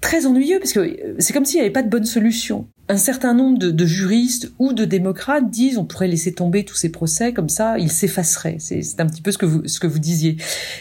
très 0.00 0.26
ennuyeux 0.26 0.58
parce 0.58 0.72
que 0.72 0.96
c'est 1.18 1.32
comme 1.32 1.44
s'il 1.44 1.56
n'y 1.56 1.62
avait 1.62 1.72
pas 1.72 1.82
de 1.82 1.88
bonne 1.88 2.04
solution 2.04 2.68
un 2.88 2.96
certain 2.96 3.34
nombre 3.34 3.58
de, 3.58 3.86
juristes 3.86 4.52
ou 4.58 4.72
de 4.72 4.84
démocrates 4.84 5.50
disent 5.50 5.78
on 5.78 5.84
pourrait 5.84 6.08
laisser 6.08 6.32
tomber 6.32 6.64
tous 6.64 6.74
ces 6.74 6.90
procès 6.90 7.32
comme 7.32 7.48
ça, 7.50 7.78
ils 7.78 7.92
s'effaceraient. 7.92 8.56
C'est 8.58 9.00
un 9.00 9.06
petit 9.06 9.20
peu 9.20 9.30
ce 9.30 9.38
que 9.38 9.46
vous 9.46 9.66
ce 9.66 9.78
que 9.78 9.86
vous 9.86 9.98
disiez, 9.98 10.36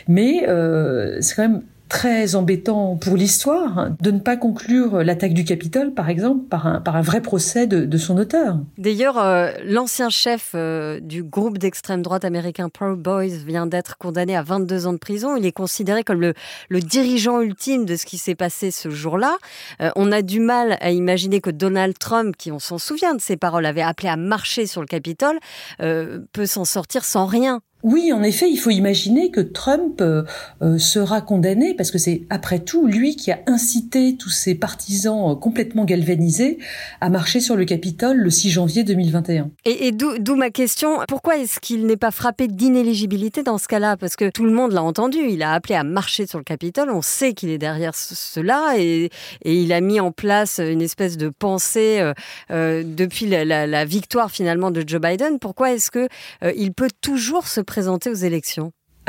mais 0.07 0.47
euh, 0.47 1.17
c'est 1.21 1.36
quand 1.36 1.47
même 1.47 1.63
très 1.89 2.36
embêtant 2.36 2.96
pour 2.96 3.15
l'histoire 3.15 3.89
de 4.01 4.12
ne 4.12 4.20
pas 4.20 4.38
conclure 4.38 5.03
l'attaque 5.03 5.34
du 5.34 5.46
Capitole, 5.46 5.94
par 5.94 6.10
exemple, 6.10 6.46
par 6.50 6.67
un, 6.67 6.82
par 6.82 6.96
un 6.96 7.01
vrai 7.01 7.22
procès 7.22 7.67
de, 7.67 7.98
son 7.98 8.17
auteur. 8.17 8.60
D'ailleurs, 8.77 9.17
euh, 9.17 9.51
l'ancien 9.65 10.10
chef 10.10 10.51
euh, 10.53 11.00
du 11.00 11.24
groupe 11.24 11.58
d'extrême 11.58 12.03
droite 12.03 12.25
américain 12.25 12.70
Proud 12.70 13.00
Boys 13.00 13.38
vient 13.46 13.65
d'être 13.65 13.98
condamné 13.98 14.36
à 14.36 14.44
22 14.44 14.86
ans 14.86 14.94
de 14.94 14.98
prison. 14.98 15.36
Il 15.36 15.46
est 15.46 15.51
considéré 15.51 16.03
comme 16.03 16.22
le, 16.22 16.34
le 16.70 16.79
dirigeant 16.79 17.41
ultime 17.41 17.86
de 17.86 17.96
ce 17.96 18.06
qui 18.06 18.17
s'est 18.17 18.36
passé 18.36 18.70
ce 18.70 18.89
jour-là. 18.89 19.38
Euh, 19.82 19.89
on 19.96 20.12
a 20.12 20.22
du 20.22 20.39
mal 20.39 20.77
à 20.79 20.91
imaginer 20.91 21.41
que 21.41 21.50
Donald 21.50 21.98
Trump, 21.98 22.36
qui 22.38 22.51
on 22.51 22.60
s'en 22.60 22.77
souvient 22.77 23.15
de 23.15 23.22
ses 23.22 23.38
paroles, 23.38 23.65
avait 23.65 23.82
appelé 23.82 24.10
à 24.10 24.15
marcher 24.15 24.67
sur 24.67 24.82
le 24.82 24.88
Capitole, 24.88 25.39
peut 25.79 26.46
s'en 26.46 26.65
sortir 26.65 27.03
sans 27.03 27.25
rien. 27.25 27.62
Oui, 27.84 28.12
en 28.12 28.24
effet, 28.24 28.50
il 28.50 28.57
faut 28.57 28.72
imaginer 28.72 29.29
que 29.29 29.39
Trump 29.39 30.01
euh, 30.01 30.24
euh, 30.63 30.79
sera 30.79 31.22
condamné 31.22 31.75
parce 31.75 31.91
que 31.91 32.00
c'est 32.00 32.24
après 32.31 32.57
tout 32.57 32.88
lui 32.88 33.15
qui 33.15 33.31
a 33.31 33.39
incité 33.46 34.17
tous 34.17 34.31
ses 34.31 34.55
partisans 34.55 35.31
euh, 35.31 35.36
complètement 35.36 35.86
galvanisés 35.86 36.57
à 37.01 37.10
marcher 37.10 37.39
sur 37.39 37.55
le 37.55 37.65
Capitole 37.65 38.17
le 38.17 38.29
6 38.31 38.50
janvier 38.50 38.84
2021. 38.84 39.51
Et, 39.65 39.91
d'où 39.91 40.36
ma 40.36 40.50
question, 40.50 40.98
pourquoi 41.07 41.38
est-ce 41.38 41.60
qu'il 41.60 41.86
n'est 41.86 41.98
pas 41.98 42.10
frappé 42.10 42.48
d'inéligibilité 42.48 43.43
dans 43.43 43.60
ce 43.60 43.67
cas-là? 43.67 43.96
Parce 43.96 44.15
que 44.15 44.31
tout 44.31 44.46
le 44.46 44.51
monde 44.51 44.72
l'a 44.72 44.81
entendu, 44.81 45.19
il 45.29 45.43
a 45.43 45.53
appelé 45.53 45.75
à 45.75 45.84
marcher 45.84 46.25
sur 46.25 46.39
le 46.39 46.43
Capitole, 46.43 46.89
on 46.89 47.03
sait 47.03 47.34
qu'il 47.34 47.50
est 47.50 47.60
derrière 47.60 47.93
cela 47.93 48.74
et, 48.77 49.12
il 49.46 49.72
a 49.72 49.81
mis 49.81 50.00
en 50.00 50.12
place 50.12 50.60
une 50.60 50.81
espèce 50.81 51.17
de 51.17 51.29
pensée 51.29 52.12
depuis 52.50 53.27
la, 53.27 53.86
victoire 53.86 54.31
finalement 54.31 54.72
de 54.72 54.84
Joe 54.86 55.00
Biden. 55.00 55.39
Pourquoi 55.39 55.74
est-ce 55.74 55.91
que 55.91 56.07
il 56.55 56.74
peut 56.74 56.89
toujours 57.01 57.48
se 57.48 57.62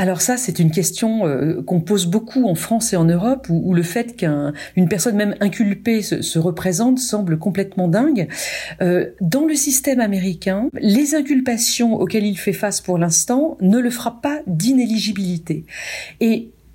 alors 0.00 0.20
ça, 0.20 0.36
c'est 0.36 0.60
une 0.60 0.70
question 0.70 1.26
euh, 1.26 1.60
qu'on 1.60 1.80
pose 1.80 2.06
beaucoup 2.06 2.48
en 2.48 2.54
France 2.54 2.92
et 2.92 2.96
en 2.96 3.04
Europe, 3.04 3.48
où, 3.50 3.74
le 3.74 3.82
fait 3.82 4.16
qu'une 4.16 4.88
personne 4.88 5.16
même 5.16 5.34
inculpée 5.40 6.02
se, 6.02 6.38
représente 6.38 7.00
semble 7.00 7.36
complètement 7.36 7.88
dingue. 7.88 8.28
Euh, 8.80 9.06
dans 9.20 9.44
le 9.44 9.56
système 9.56 9.98
américain, 9.98 10.68
les 10.80 11.16
inculpations 11.16 11.96
auxquelles 11.96 12.26
il 12.26 12.38
fait 12.38 12.52
face 12.52 12.80
pour 12.80 12.96
l'instant 12.96 13.58
ne 13.60 13.80
le 13.80 13.90
frappent 13.90 14.22
pas 14.22 14.40
d'inéligibilité. 14.46 15.64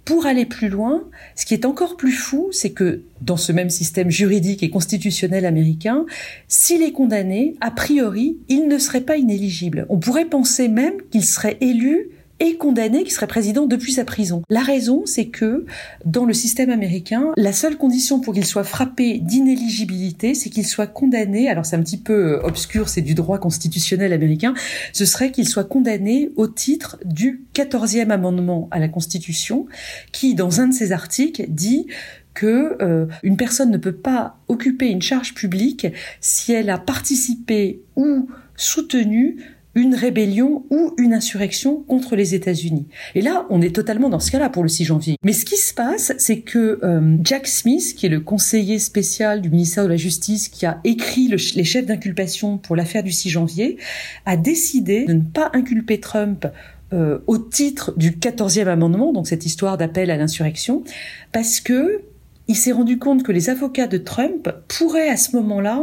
Pour 0.05 0.25
aller 0.25 0.45
plus 0.45 0.69
loin, 0.69 1.03
ce 1.36 1.45
qui 1.45 1.53
est 1.53 1.65
encore 1.65 1.95
plus 1.95 2.12
fou, 2.12 2.50
c'est 2.51 2.72
que 2.72 3.03
dans 3.22 3.38
ce 3.38 3.51
même 3.51 3.69
système 3.69 4.10
juridique 4.10 4.62
et 4.62 4.69
constitutionnel 4.69 5.45
américain, 5.45 6.05
s'il 6.48 6.81
est 6.81 6.91
condamné, 6.91 7.55
a 7.62 7.72
priori, 7.72 8.38
il 8.50 8.67
ne 8.67 8.77
serait 8.77 9.01
pas 9.01 9.15
inéligible. 9.15 9.86
On 9.89 10.00
pourrait 10.00 10.25
penser 10.25 10.67
même 10.67 10.95
qu'il 11.10 11.24
serait 11.24 11.57
élu 11.62 12.10
et 12.39 12.57
condamné, 12.57 13.03
qui 13.03 13.11
serait 13.11 13.27
président 13.27 13.65
depuis 13.65 13.93
sa 13.93 14.05
prison. 14.05 14.41
La 14.49 14.61
raison, 14.61 15.03
c'est 15.05 15.27
que 15.27 15.65
dans 16.05 16.25
le 16.25 16.33
système 16.33 16.69
américain, 16.69 17.31
la 17.37 17.53
seule 17.53 17.77
condition 17.77 18.19
pour 18.19 18.33
qu'il 18.33 18.45
soit 18.45 18.63
frappé 18.63 19.19
d'inéligibilité, 19.19 20.33
c'est 20.33 20.49
qu'il 20.49 20.65
soit 20.65 20.87
condamné, 20.87 21.49
alors 21.49 21.65
c'est 21.65 21.75
un 21.75 21.83
petit 21.83 21.97
peu 21.97 22.33
euh, 22.33 22.43
obscur, 22.43 22.89
c'est 22.89 23.01
du 23.01 23.13
droit 23.13 23.37
constitutionnel 23.37 24.13
américain, 24.13 24.53
ce 24.91 25.05
serait 25.05 25.31
qu'il 25.31 25.47
soit 25.47 25.63
condamné 25.63 26.31
au 26.35 26.47
titre 26.47 26.97
du 27.05 27.43
14e 27.53 28.09
amendement 28.09 28.67
à 28.71 28.79
la 28.79 28.87
Constitution, 28.87 29.67
qui, 30.11 30.35
dans 30.35 30.59
un 30.59 30.67
de 30.67 30.73
ses 30.73 30.91
articles, 30.91 31.45
dit 31.47 31.87
que 32.33 32.77
euh, 32.81 33.05
une 33.21 33.37
personne 33.37 33.71
ne 33.71 33.77
peut 33.77 33.95
pas 33.95 34.37
occuper 34.47 34.89
une 34.89 35.01
charge 35.01 35.33
publique 35.33 35.87
si 36.19 36.51
elle 36.51 36.69
a 36.69 36.77
participé 36.77 37.81
ou 37.95 38.27
soutenu 38.55 39.37
une 39.75 39.96
rébellion 39.96 40.65
ou 40.70 40.94
une 40.98 41.13
insurrection 41.13 41.82
contre 41.82 42.15
les 42.15 42.36
États-Unis. 42.36 42.88
Et 43.15 43.22
là, 43.22 43.46
on 43.50 43.62
est 43.62 43.75
totalement 43.75 44.10
dans 44.10 44.20
ce 44.20 44.32
cas-là 44.32 44.50
pour 44.50 44.63
le 44.63 44.70
6 44.70 44.86
janvier. 44.86 45.18
Mais 45.24 45.34
ce 45.34 45.46
qui 45.46 45.58
se 45.58 45.74
passe, 45.74 46.13
c'est 46.18 46.42
que 46.42 46.80
euh, 46.84 47.18
Jack 47.24 47.48
Smith, 47.48 47.96
qui 47.96 48.06
est 48.06 48.10
le 48.10 48.20
conseiller 48.20 48.77
spécial 48.80 49.42
du 49.42 49.50
ministère 49.50 49.84
de 49.84 49.89
la 49.89 49.98
Justice, 49.98 50.48
qui 50.48 50.65
a 50.65 50.80
écrit 50.84 51.27
les 51.27 51.63
chefs 51.63 51.86
d'inculpation 51.86 52.58
pour 52.58 52.75
l'affaire 52.75 53.03
du 53.03 53.12
6 53.12 53.30
janvier, 53.30 53.77
a 54.25 54.38
décidé 54.38 55.06
de 55.06 55.13
ne 55.13 55.22
pas 55.22 55.50
inculper 55.53 56.00
Trump 56.00 56.48
euh, 56.94 57.20
au 57.25 57.39
titre 57.39 57.94
du 57.98 58.12
14e 58.12 58.68
amendement, 58.68 59.13
donc 59.13 59.27
cette 59.27 59.46
histoire 59.46 59.77
d'appel 59.77 60.12
à 60.12 60.18
l'insurrection, 60.18 60.84
parce 61.32 61.60
que 61.60 62.01
il 62.48 62.56
s'est 62.56 62.74
rendu 62.74 63.00
compte 63.00 63.24
que 63.24 63.32
les 63.32 63.50
avocats 63.50 63.88
de 63.88 63.98
Trump 63.98 64.50
pourraient 64.68 65.10
à 65.10 65.18
ce 65.18 65.36
moment-là 65.36 65.82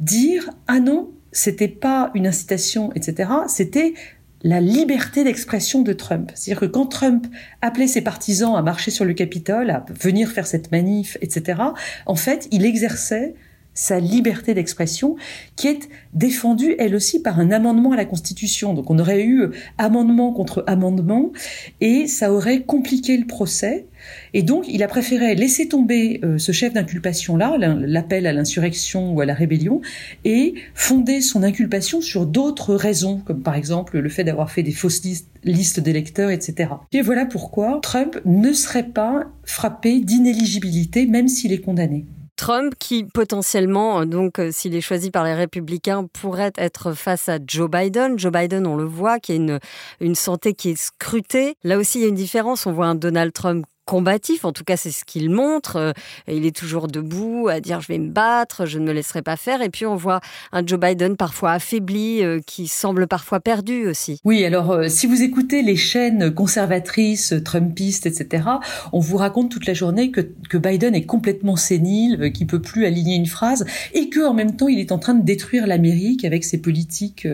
dire 0.00 0.50
ah 0.66 0.80
non 0.80 1.08
c'était 1.32 1.68
pas 1.68 2.10
une 2.14 2.26
incitation, 2.26 2.92
etc. 2.94 3.30
C'était 3.48 3.94
la 4.42 4.60
liberté 4.60 5.22
d'expression 5.22 5.82
de 5.82 5.92
Trump. 5.92 6.30
C'est-à-dire 6.34 6.60
que 6.60 6.66
quand 6.66 6.86
Trump 6.86 7.26
appelait 7.60 7.86
ses 7.86 8.00
partisans 8.00 8.56
à 8.56 8.62
marcher 8.62 8.90
sur 8.90 9.04
le 9.04 9.12
Capitole, 9.12 9.70
à 9.70 9.84
venir 9.90 10.30
faire 10.30 10.46
cette 10.46 10.72
manif, 10.72 11.18
etc., 11.20 11.60
en 12.06 12.14
fait, 12.14 12.48
il 12.50 12.64
exerçait 12.64 13.34
sa 13.80 13.98
liberté 13.98 14.52
d'expression 14.52 15.16
qui 15.56 15.68
est 15.68 15.88
défendue 16.12 16.74
elle 16.78 16.94
aussi 16.94 17.22
par 17.22 17.40
un 17.40 17.50
amendement 17.50 17.92
à 17.92 17.96
la 17.96 18.04
Constitution. 18.04 18.74
Donc 18.74 18.90
on 18.90 18.98
aurait 18.98 19.24
eu 19.24 19.48
amendement 19.78 20.32
contre 20.32 20.64
amendement 20.66 21.32
et 21.80 22.06
ça 22.06 22.32
aurait 22.32 22.60
compliqué 22.60 23.16
le 23.16 23.26
procès 23.26 23.86
et 24.32 24.42
donc, 24.42 24.66
il 24.68 24.82
a 24.82 24.88
préféré 24.88 25.34
laisser 25.34 25.68
tomber 25.68 26.20
euh, 26.24 26.38
ce 26.38 26.52
chef 26.52 26.72
d'inculpation-là, 26.72 27.56
l'appel 27.58 28.26
à 28.26 28.32
l'insurrection 28.32 29.12
ou 29.12 29.20
à 29.20 29.26
la 29.26 29.34
rébellion, 29.34 29.80
et 30.24 30.54
fonder 30.74 31.20
son 31.20 31.42
inculpation 31.42 32.00
sur 32.00 32.26
d'autres 32.26 32.74
raisons, 32.74 33.20
comme 33.24 33.42
par 33.42 33.54
exemple 33.54 33.98
le 33.98 34.08
fait 34.08 34.24
d'avoir 34.24 34.50
fait 34.50 34.62
des 34.62 34.72
fausses 34.72 35.02
listes, 35.44 35.80
d'électeurs, 35.80 36.30
etc. 36.30 36.70
Et 36.92 37.02
voilà 37.02 37.26
pourquoi 37.26 37.80
Trump 37.82 38.20
ne 38.24 38.52
serait 38.52 38.88
pas 38.88 39.26
frappé 39.44 40.00
d'inéligibilité, 40.00 41.06
même 41.06 41.28
s'il 41.28 41.52
est 41.52 41.60
condamné. 41.60 42.04
Trump, 42.40 42.72
qui 42.78 43.04
potentiellement, 43.04 44.06
donc 44.06 44.38
euh, 44.38 44.50
s'il 44.50 44.74
est 44.74 44.80
choisi 44.80 45.10
par 45.10 45.24
les 45.24 45.34
républicains, 45.34 46.06
pourrait 46.06 46.54
être 46.56 46.92
face 46.92 47.28
à 47.28 47.36
Joe 47.46 47.70
Biden. 47.70 48.18
Joe 48.18 48.32
Biden, 48.32 48.66
on 48.66 48.76
le 48.76 48.84
voit, 48.84 49.20
qui 49.20 49.32
a 49.32 49.34
une, 49.34 49.60
une 50.00 50.14
santé 50.14 50.54
qui 50.54 50.70
est 50.70 50.80
scrutée. 50.80 51.56
Là 51.64 51.76
aussi, 51.76 51.98
il 51.98 52.02
y 52.02 52.04
a 52.06 52.08
une 52.08 52.14
différence. 52.14 52.64
On 52.64 52.72
voit 52.72 52.86
un 52.86 52.94
Donald 52.94 53.34
Trump 53.34 53.66
combatif, 53.90 54.44
en 54.44 54.52
tout 54.52 54.62
cas 54.62 54.76
c'est 54.76 54.92
ce 54.92 55.04
qu'il 55.04 55.30
montre. 55.30 55.74
Euh, 55.74 55.92
il 56.28 56.46
est 56.46 56.54
toujours 56.54 56.86
debout 56.86 57.48
à 57.48 57.58
dire 57.58 57.80
je 57.80 57.88
vais 57.88 57.98
me 57.98 58.08
battre, 58.08 58.64
je 58.64 58.78
ne 58.78 58.84
me 58.86 58.92
laisserai 58.92 59.20
pas 59.20 59.36
faire. 59.36 59.62
Et 59.62 59.68
puis 59.68 59.84
on 59.84 59.96
voit 59.96 60.20
un 60.52 60.64
Joe 60.64 60.78
Biden 60.78 61.16
parfois 61.16 61.50
affaibli, 61.50 62.22
euh, 62.22 62.38
qui 62.46 62.68
semble 62.68 63.08
parfois 63.08 63.40
perdu 63.40 63.88
aussi. 63.88 64.20
Oui, 64.24 64.44
alors 64.44 64.70
euh, 64.70 64.86
si 64.86 65.08
vous 65.08 65.22
écoutez 65.22 65.62
les 65.62 65.74
chaînes 65.74 66.32
conservatrices, 66.32 67.34
trumpistes, 67.44 68.06
etc., 68.06 68.44
on 68.92 69.00
vous 69.00 69.16
raconte 69.16 69.50
toute 69.50 69.66
la 69.66 69.74
journée 69.74 70.12
que, 70.12 70.20
que 70.20 70.56
Biden 70.56 70.94
est 70.94 71.06
complètement 71.06 71.56
sénile, 71.56 72.30
qu'il 72.32 72.46
peut 72.46 72.62
plus 72.62 72.86
aligner 72.86 73.16
une 73.16 73.26
phrase, 73.26 73.66
et 73.92 74.08
que 74.08 74.24
en 74.24 74.34
même 74.34 74.54
temps 74.54 74.68
il 74.68 74.78
est 74.78 74.92
en 74.92 75.00
train 75.00 75.14
de 75.14 75.24
détruire 75.24 75.66
l'Amérique 75.66 76.24
avec 76.24 76.44
ses 76.44 76.58
politiques 76.58 77.26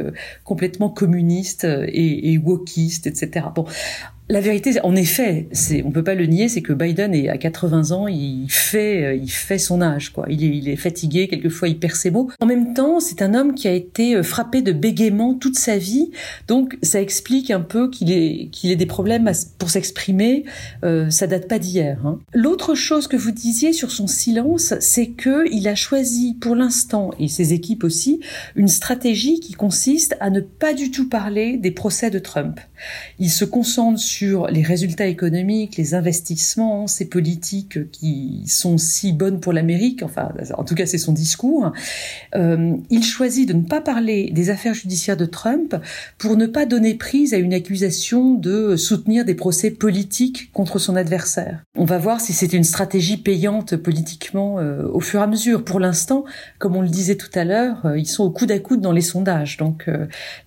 complètement 0.43 0.89
communistes 0.89 1.65
et, 1.65 2.33
et 2.33 2.39
wokistes, 2.39 3.07
etc. 3.07 3.49
Bon, 3.55 3.67
La 4.29 4.41
vérité, 4.41 4.81
en 4.83 4.97
effet, 4.97 5.47
c'est, 5.53 5.85
on 5.85 5.93
peut 5.93 6.03
pas 6.03 6.17
le 6.17 6.27
nier, 6.27 6.49
c'est 6.49 6.61
que 6.61 6.73
Biden 6.73 7.15
est 7.15 7.29
à 7.29 7.39
80 7.39 7.93
ans, 7.93 8.09
il 8.09 8.49
fait, 8.51 9.05
euh, 9.05 9.15
il 9.15 9.31
fait 9.31 9.59
son 9.59 9.81
âge, 9.81 10.13
quoi. 10.13 10.27
Il 10.29 10.43
est, 10.43 10.49
il 10.49 10.69
est 10.69 10.75
fatigué, 10.75 11.29
quelquefois 11.29 11.69
il 11.69 11.79
perd 11.79 11.95
ses 11.95 12.11
mots. 12.11 12.29
En 12.41 12.47
même 12.47 12.75
temps, 12.75 12.99
c'est 12.99 13.23
un 13.23 13.35
homme 13.35 13.55
qui 13.55 13.69
a 13.69 13.73
été 13.73 14.17
euh, 14.17 14.25
frappé 14.25 14.63
de 14.63 14.73
bégaiement 14.73 15.35
toute 15.35 15.57
sa 15.57 15.79
vie, 15.79 16.11
donc 16.49 16.77
ça 16.83 17.01
explique 17.01 17.53
un 17.53 17.61
peu 17.61 17.89
qu'il 17.89 18.11
ait, 18.11 18.49
qu'il 18.51 18.73
ait 18.73 18.77
des 18.77 18.87
problèmes 18.87 19.31
pour 19.59 19.71
s'exprimer. 19.71 20.45
Euh, 20.83 21.09
ça 21.09 21.29
date 21.29 21.47
pas 21.47 21.61
d'hier. 21.61 22.05
Hein. 22.05 22.19
L'autre 22.35 22.75
chose 22.75 23.07
que 23.07 23.17
vous 23.17 23.31
disiez 23.31 23.73
sur 23.73 23.93
son 23.93 24.09
silence, 24.09 24.75
c'est 24.81 25.11
que 25.11 25.49
il 25.53 25.69
a 25.69 25.77
choisi, 25.77 26.35
pour 26.35 26.57
l'instant, 26.57 27.13
et 27.21 27.29
ses 27.29 27.53
équipes 27.53 27.85
aussi, 27.85 28.19
une 28.57 28.67
stratégie 28.67 29.39
qui 29.39 29.53
consiste 29.53 30.17
à 30.19 30.31
ne 30.31 30.41
pas 30.41 30.75
du 30.75 30.91
tout 30.91 31.09
parler 31.09 31.59
des 31.59 31.71
procès 31.71 32.11
de 32.11 32.19
Trump. 32.19 32.59
Il 33.21 33.31
se 33.31 33.45
concentre 33.45 34.01
les 34.23 34.63
résultats 34.63 35.07
économiques, 35.07 35.77
les 35.77 35.95
investissements, 35.95 36.87
ces 36.87 37.09
politiques 37.09 37.91
qui 37.91 38.45
sont 38.47 38.79
si 38.79 39.13
bonnes 39.13 39.41
pour 39.41 39.53
l'Amérique, 39.53 40.03
enfin 40.03 40.33
en 40.57 40.65
tout 40.65 40.75
cas 40.75 40.87
c'est 40.87 40.99
son 40.99 41.13
discours. 41.13 41.73
Euh, 42.35 42.75
il 42.91 43.05
choisit 43.05 43.49
de 43.49 43.55
ne 43.55 43.63
pas 43.63 43.81
parler 43.81 44.31
des 44.33 44.51
affaires 44.51 44.75
judiciaires 44.75 45.17
de 45.17 45.27
Trump 45.27 45.77
pour 46.19 46.37
ne 46.37 46.47
pas 46.47 46.67
donner 46.67 46.95
prise 46.95 47.35
à 47.35 47.39
une 47.39 47.55
accusation 47.55 48.35
de 48.35 48.77
soutenir 48.77 49.25
des 49.25 49.35
procès 49.35 49.71
politiques 49.71 50.53
contre 50.53 50.79
son 50.79 50.97
adversaire. 50.97 51.63
On 51.77 51.85
va 51.85 51.99
voir 51.99 52.21
si 52.21 52.33
c'est 52.33 52.53
une 52.53 52.65
stratégie 52.65 53.17
payante 53.17 53.77
politiquement 53.77 54.59
euh, 54.59 54.87
au 54.93 55.01
fur 55.01 55.21
et 55.21 55.23
à 55.23 55.27
mesure. 55.27 55.65
Pour 55.65 55.81
l'instant, 55.81 56.25
comme 56.59 56.77
on 56.77 56.83
le 56.83 56.89
disait 56.89 57.17
tout 57.17 57.31
à 57.35 57.45
l'heure, 57.45 57.85
euh, 57.85 57.99
ils 57.99 58.07
sont 58.07 58.25
au 58.25 58.31
coude 58.31 58.51
à 58.51 58.59
coude 58.59 58.81
dans 58.81 58.93
les 58.93 59.01
sondages, 59.01 59.57
donc 59.57 59.91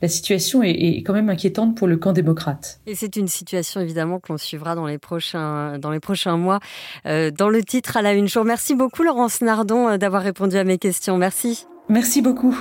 la 0.02 0.08
situation 0.08 0.64
est, 0.64 0.72
est, 0.72 1.04
quand 1.04 1.14
même 1.14 1.30
inquiétante 1.30 1.76
pour 1.76 1.88
le 1.88 1.98
camp 1.98 2.14
démocrate. 2.14 2.80
Et 2.88 2.96
c'est 2.96 3.16
une 3.16 3.28
situation 3.28 3.59
évidemment 3.82 4.20
que 4.20 4.32
l'on 4.32 4.38
suivra 4.38 4.76
dans 4.76 4.86
les 4.86 4.98
prochains, 4.98 5.78
dans 5.80 5.92
les 5.92 6.00
prochains 6.00 6.38
mois. 6.38 6.60
Euh, 7.06 7.32
dans 7.32 7.50
le 7.50 7.64
titre 7.64 7.98
à 7.98 8.02
la 8.02 8.14
une. 8.14 8.28
Je 8.28 8.40
Merci 8.40 8.76
beaucoup 8.76 9.04
Laurence 9.04 9.42
Nardon 9.42 9.90
euh, 9.90 9.98
d'avoir 9.98 10.24
répondu 10.24 10.58
à 10.58 10.64
mes 10.64 10.78
questions. 10.78 11.18
Merci. 11.18 11.66
Merci 11.90 12.22
beaucoup. 12.22 12.58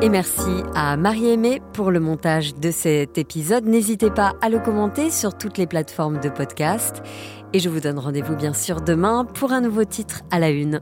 Et 0.00 0.08
merci 0.08 0.64
à 0.74 0.96
Marie-Aimée 0.96 1.62
pour 1.74 1.92
le 1.92 2.00
montage 2.00 2.56
de 2.56 2.72
cet 2.72 3.18
épisode. 3.18 3.66
N'hésitez 3.66 4.10
pas 4.10 4.32
à 4.40 4.48
le 4.48 4.58
commenter 4.58 5.10
sur 5.10 5.38
toutes 5.38 5.58
les 5.58 5.68
plateformes 5.68 6.18
de 6.18 6.28
podcast. 6.28 7.02
Et 7.52 7.60
je 7.60 7.68
vous 7.68 7.78
donne 7.78 8.00
rendez-vous 8.00 8.34
bien 8.34 8.52
sûr 8.52 8.80
demain 8.80 9.24
pour 9.24 9.52
un 9.52 9.60
nouveau 9.60 9.84
titre 9.84 10.22
à 10.32 10.40
la 10.40 10.50
une. 10.50 10.80